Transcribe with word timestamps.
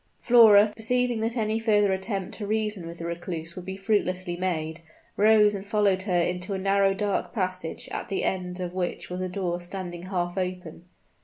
Flora, 0.17 0.73
perceiving 0.75 1.19
that 1.19 1.37
any 1.37 1.59
further 1.59 1.93
attempt 1.93 2.33
to 2.33 2.47
reason 2.47 2.87
with 2.87 2.97
the 2.97 3.05
recluse 3.05 3.55
would 3.55 3.65
be 3.65 3.77
fruitlessly 3.77 4.35
made, 4.35 4.81
rose 5.15 5.53
and 5.53 5.63
followed 5.67 6.01
her 6.01 6.19
into 6.19 6.55
a 6.55 6.57
narrow, 6.57 6.95
dark 6.95 7.35
passage, 7.35 7.87
at 7.91 8.07
the 8.07 8.23
end 8.23 8.59
of 8.59 8.73
which 8.73 9.11
was 9.11 9.21
a 9.21 9.29
door 9.29 9.59
standing 9.61 10.01
half 10.07 10.39
open. 10.39 10.85